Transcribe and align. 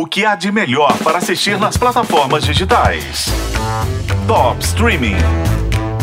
O 0.00 0.06
que 0.06 0.24
há 0.24 0.34
de 0.34 0.50
melhor 0.50 0.96
para 1.04 1.18
assistir 1.18 1.58
nas 1.58 1.76
plataformas 1.76 2.42
digitais? 2.42 3.26
Top 4.26 4.58
Streaming. 4.64 5.16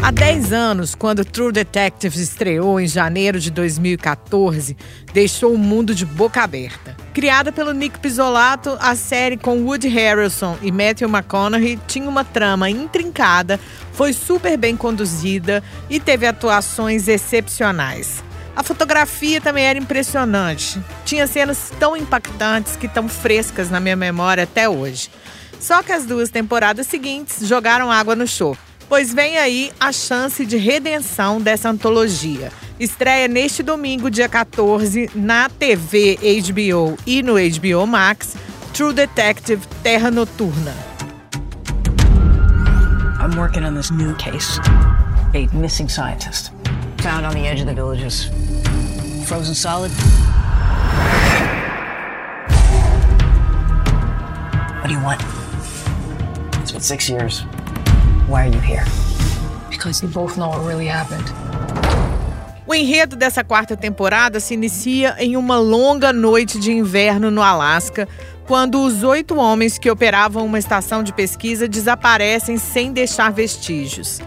Há 0.00 0.12
10 0.12 0.52
anos, 0.52 0.94
quando 0.94 1.24
True 1.24 1.50
Detective 1.50 2.22
estreou 2.22 2.78
em 2.78 2.86
janeiro 2.86 3.40
de 3.40 3.50
2014, 3.50 4.76
deixou 5.12 5.52
o 5.52 5.58
mundo 5.58 5.92
de 5.92 6.06
boca 6.06 6.40
aberta. 6.40 6.96
Criada 7.12 7.50
pelo 7.50 7.72
Nick 7.72 7.98
Pizzolato, 7.98 8.78
a 8.80 8.94
série 8.94 9.36
com 9.36 9.64
Woody 9.64 9.88
Harrelson 9.88 10.56
e 10.62 10.70
Matthew 10.70 11.08
McConaughey 11.08 11.76
tinha 11.88 12.08
uma 12.08 12.22
trama 12.22 12.70
intrincada, 12.70 13.58
foi 13.92 14.12
super 14.12 14.56
bem 14.56 14.76
conduzida 14.76 15.64
e 15.90 15.98
teve 15.98 16.28
atuações 16.28 17.08
excepcionais. 17.08 18.22
A 18.54 18.62
fotografia 18.62 19.40
também 19.40 19.64
era 19.64 19.78
impressionante. 19.78 20.80
Tinha 21.04 21.26
cenas 21.26 21.72
tão 21.78 21.96
impactantes 21.96 22.76
que 22.76 22.86
estão 22.86 23.08
frescas 23.08 23.70
na 23.70 23.80
minha 23.80 23.96
memória 23.96 24.44
até 24.44 24.68
hoje. 24.68 25.10
Só 25.60 25.82
que 25.82 25.92
as 25.92 26.06
duas 26.06 26.30
temporadas 26.30 26.86
seguintes 26.86 27.46
jogaram 27.46 27.90
água 27.90 28.16
no 28.16 28.26
show. 28.26 28.56
Pois 28.88 29.14
vem 29.14 29.38
aí 29.38 29.72
a 29.78 29.92
chance 29.92 30.44
de 30.44 30.56
redenção 30.56 31.40
dessa 31.40 31.68
antologia. 31.68 32.50
Estreia 32.78 33.28
neste 33.28 33.62
domingo, 33.62 34.10
dia 34.10 34.28
14, 34.28 35.10
na 35.14 35.48
TV 35.48 36.18
HBO 36.42 36.96
e 37.06 37.22
no 37.22 37.34
HBO 37.34 37.86
Max, 37.86 38.34
True 38.72 38.92
Detective 38.92 39.64
Terra 39.82 40.10
Noturna. 40.10 40.74
I'm 43.20 43.38
working 43.38 43.64
on 43.64 43.74
this 43.74 43.90
new 43.90 44.14
case. 44.16 44.58
A 45.34 45.46
missing 45.54 45.88
scientist. 45.88 46.59
Found 47.02 47.24
on 47.24 47.32
the 47.32 47.46
edge 47.48 47.60
of 47.60 47.66
the 47.66 47.72
villages. 47.72 48.28
Frozen 49.26 49.54
solid. 49.54 49.90
What 54.80 54.88
do 54.88 54.92
you 54.92 55.02
want? 55.02 55.22
It's 56.60 56.72
been 56.72 56.82
six 56.82 57.08
years. 57.08 57.40
Why 58.28 58.46
are 58.46 58.52
you 58.52 58.60
here? 58.60 58.84
Because 59.70 60.02
you 60.02 60.08
both 60.08 60.36
know 60.36 60.50
what 60.50 60.62
really 60.66 60.88
happened. 60.88 61.24
O 62.66 62.74
enredo 62.74 63.16
dessa 63.16 63.42
quarta 63.42 63.76
temporada 63.76 64.38
se 64.38 64.52
inicia 64.52 65.16
em 65.18 65.38
uma 65.38 65.58
longa 65.58 66.12
noite 66.12 66.60
de 66.60 66.70
inverno 66.70 67.30
no 67.30 67.42
Alasca, 67.42 68.06
quando 68.46 68.84
os 68.84 69.02
oito 69.02 69.36
homens 69.36 69.78
que 69.78 69.90
operavam 69.90 70.44
uma 70.44 70.58
estação 70.58 71.02
de 71.02 71.14
pesquisa 71.14 71.66
desaparecem 71.66 72.58
sem 72.58 72.92
deixar 72.92 73.32
vestígios. 73.32 74.20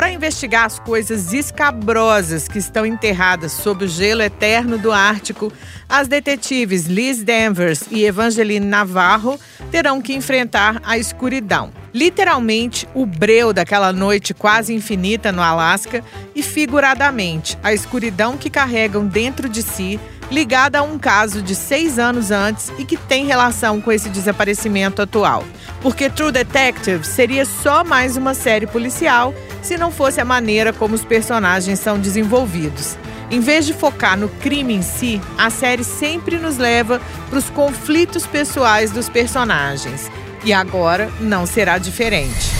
Para 0.00 0.12
investigar 0.12 0.64
as 0.64 0.78
coisas 0.78 1.34
escabrosas 1.34 2.48
que 2.48 2.58
estão 2.58 2.86
enterradas 2.86 3.52
sob 3.52 3.84
o 3.84 3.86
gelo 3.86 4.22
eterno 4.22 4.78
do 4.78 4.90
Ártico, 4.90 5.52
as 5.86 6.08
detetives 6.08 6.86
Liz 6.86 7.22
Danvers 7.22 7.84
e 7.90 8.06
Evangeline 8.06 8.64
Navarro 8.64 9.38
terão 9.70 10.00
que 10.00 10.14
enfrentar 10.14 10.80
a 10.84 10.96
escuridão. 10.96 11.70
Literalmente, 11.92 12.88
o 12.94 13.04
breu 13.04 13.52
daquela 13.52 13.92
noite 13.92 14.32
quase 14.32 14.72
infinita 14.72 15.30
no 15.30 15.42
Alasca 15.42 16.02
e, 16.34 16.42
figuradamente, 16.42 17.58
a 17.62 17.74
escuridão 17.74 18.38
que 18.38 18.48
carregam 18.48 19.06
dentro 19.06 19.50
de 19.50 19.62
si, 19.62 20.00
ligada 20.30 20.78
a 20.78 20.82
um 20.82 20.98
caso 20.98 21.42
de 21.42 21.54
seis 21.54 21.98
anos 21.98 22.30
antes 22.30 22.72
e 22.78 22.86
que 22.86 22.96
tem 22.96 23.26
relação 23.26 23.82
com 23.82 23.92
esse 23.92 24.08
desaparecimento 24.08 25.02
atual. 25.02 25.44
Porque 25.82 26.08
True 26.08 26.32
Detective 26.32 27.06
seria 27.06 27.44
só 27.44 27.84
mais 27.84 28.16
uma 28.16 28.32
série 28.32 28.66
policial 28.66 29.34
se 29.62 29.76
não 29.76 29.90
fosse 29.90 30.20
a 30.20 30.24
maneira 30.24 30.72
como 30.72 30.94
os 30.94 31.04
personagens 31.04 31.78
são 31.78 31.98
desenvolvidos. 31.98 32.96
Em 33.30 33.40
vez 33.40 33.64
de 33.64 33.72
focar 33.72 34.16
no 34.16 34.28
crime 34.28 34.74
em 34.74 34.82
si, 34.82 35.20
a 35.38 35.50
série 35.50 35.84
sempre 35.84 36.36
nos 36.38 36.58
leva 36.58 37.00
para 37.28 37.38
os 37.38 37.48
conflitos 37.48 38.26
pessoais 38.26 38.90
dos 38.90 39.08
personagens. 39.08 40.10
E 40.44 40.52
agora 40.52 41.10
não 41.20 41.46
será 41.46 41.78
diferente. 41.78 42.50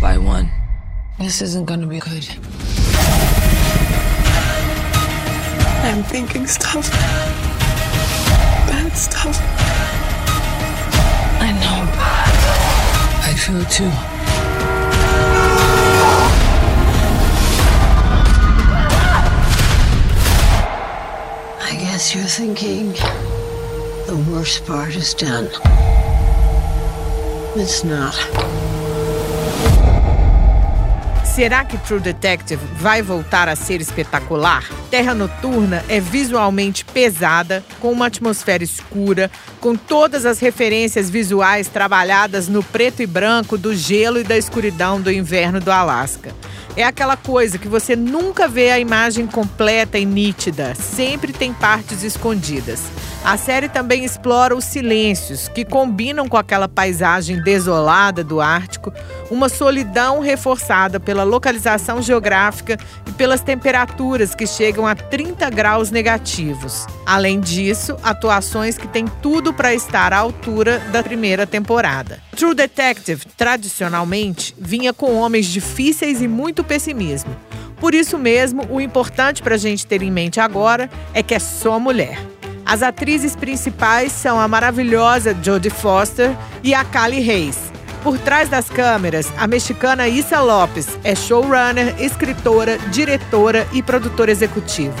By 0.00 0.18
one. 0.18 0.48
This 1.18 1.40
isn't 1.40 1.66
gonna 1.66 1.86
be 1.86 1.98
good. 1.98 2.28
I'm 5.82 6.02
thinking 6.04 6.46
stuff. 6.46 6.90
Bad 8.68 8.96
stuff. 8.96 9.40
I 11.40 11.52
know. 11.52 11.88
I 13.22 13.34
feel 13.34 13.60
it 13.60 13.70
too. 13.70 14.19
Guess 22.00 22.14
you're 22.14 22.24
thinking 22.24 22.92
the 24.06 24.16
worst 24.32 24.64
part 24.64 24.96
is 24.96 25.12
done. 25.12 25.48
It's 27.54 27.84
not. 27.84 28.16
Será 31.26 31.62
que 31.62 31.76
True 31.76 32.00
Detective 32.00 32.60
vai 32.76 33.02
voltar 33.02 33.50
a 33.50 33.54
ser 33.54 33.82
espetacular? 33.82 34.64
Terra 34.90 35.14
Noturna 35.14 35.84
é 35.90 36.00
visualmente 36.00 36.86
pesada, 36.86 37.62
com 37.80 37.92
uma 37.92 38.06
atmosfera 38.06 38.64
escura, 38.64 39.30
com 39.60 39.76
todas 39.76 40.24
as 40.24 40.38
referências 40.38 41.10
visuais 41.10 41.68
trabalhadas 41.68 42.48
no 42.48 42.62
preto 42.62 43.02
e 43.02 43.06
branco 43.06 43.58
do 43.58 43.74
gelo 43.74 44.18
e 44.18 44.24
da 44.24 44.38
escuridão 44.38 44.98
do 44.98 45.12
inverno 45.12 45.60
do 45.60 45.70
Alasca. 45.70 46.34
É 46.76 46.84
aquela 46.84 47.16
coisa 47.16 47.58
que 47.58 47.66
você 47.66 47.96
nunca 47.96 48.46
vê 48.46 48.70
a 48.70 48.78
imagem 48.78 49.26
completa 49.26 49.98
e 49.98 50.04
nítida, 50.04 50.74
sempre 50.76 51.32
tem 51.32 51.52
partes 51.52 52.04
escondidas. 52.04 52.80
A 53.24 53.36
série 53.36 53.68
também 53.68 54.04
explora 54.04 54.56
os 54.56 54.64
silêncios, 54.64 55.48
que 55.48 55.64
combinam 55.64 56.28
com 56.28 56.36
aquela 56.36 56.68
paisagem 56.68 57.42
desolada 57.42 58.22
do 58.22 58.40
Ártico, 58.40 58.92
uma 59.30 59.48
solidão 59.48 60.20
reforçada 60.20 60.98
pela 60.98 61.22
localização 61.22 62.02
geográfica 62.02 62.76
e 63.06 63.12
pelas 63.12 63.40
temperaturas 63.40 64.34
que 64.34 64.46
chegam 64.46 64.86
a 64.86 64.94
30 64.94 65.48
graus 65.50 65.90
negativos. 65.90 66.86
Além 67.06 67.40
disso, 67.40 67.96
atuações 68.02 68.76
que 68.76 68.88
têm 68.88 69.06
tudo 69.22 69.54
para 69.54 69.72
estar 69.72 70.12
à 70.12 70.18
altura 70.18 70.78
da 70.92 71.02
primeira 71.02 71.46
temporada. 71.46 72.20
True 72.36 72.54
Detective, 72.54 73.24
tradicionalmente, 73.36 74.54
vinha 74.58 74.92
com 74.92 75.14
homens 75.16 75.46
difíceis 75.46 76.20
e 76.20 76.28
muito 76.28 76.64
pessimismo. 76.64 77.34
Por 77.76 77.94
isso 77.94 78.18
mesmo, 78.18 78.66
o 78.68 78.80
importante 78.80 79.42
para 79.42 79.54
a 79.54 79.58
gente 79.58 79.86
ter 79.86 80.02
em 80.02 80.10
mente 80.10 80.38
agora 80.38 80.90
é 81.14 81.22
que 81.22 81.34
é 81.34 81.38
só 81.38 81.78
mulher. 81.78 82.18
As 82.64 82.82
atrizes 82.82 83.34
principais 83.34 84.12
são 84.12 84.38
a 84.38 84.46
maravilhosa 84.46 85.36
Jodie 85.42 85.70
Foster 85.70 86.36
e 86.62 86.74
a 86.74 86.84
Kali 86.84 87.20
Reis. 87.20 87.69
Por 88.02 88.18
trás 88.18 88.48
das 88.48 88.68
câmeras, 88.68 89.30
a 89.36 89.46
mexicana 89.46 90.08
Issa 90.08 90.40
Lopes 90.40 90.88
é 91.04 91.14
showrunner, 91.14 91.94
escritora, 92.00 92.78
diretora 92.90 93.66
e 93.72 93.82
produtora 93.82 94.30
executiva. 94.30 94.96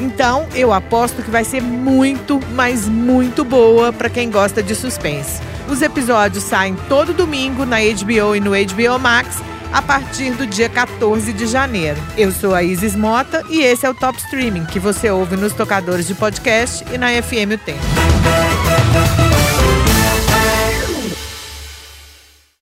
Então, 0.00 0.46
eu 0.54 0.72
aposto 0.72 1.22
que 1.22 1.30
vai 1.30 1.44
ser 1.44 1.62
muito, 1.62 2.40
mas 2.52 2.86
muito 2.86 3.44
boa 3.44 3.92
para 3.92 4.10
quem 4.10 4.30
gosta 4.30 4.62
de 4.62 4.74
suspense. 4.74 5.40
Os 5.68 5.80
episódios 5.80 6.44
saem 6.44 6.76
todo 6.88 7.14
domingo 7.14 7.64
na 7.64 7.78
HBO 7.78 8.36
e 8.36 8.40
no 8.40 8.50
HBO 8.50 8.98
Max 8.98 9.38
a 9.72 9.80
partir 9.80 10.32
do 10.32 10.46
dia 10.46 10.68
14 10.68 11.32
de 11.32 11.46
janeiro. 11.46 12.00
Eu 12.16 12.30
sou 12.30 12.54
a 12.54 12.62
Isis 12.62 12.94
Mota 12.94 13.42
e 13.48 13.60
esse 13.60 13.86
é 13.86 13.90
o 13.90 13.94
Top 13.94 14.18
Streaming, 14.18 14.66
que 14.66 14.78
você 14.78 15.10
ouve 15.10 15.36
nos 15.36 15.54
tocadores 15.54 16.06
de 16.06 16.14
podcast 16.14 16.84
e 16.92 16.98
na 16.98 17.08
FM 17.10 17.58
Tempo. 17.64 19.23